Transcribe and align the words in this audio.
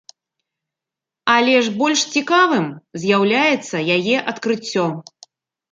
Але 1.33 1.53
ж 1.67 1.75
больш 1.81 1.99
цікавым 2.15 2.65
з'яўляецца 3.05 3.87
яе 3.99 4.15
адкрыццё. 4.35 4.93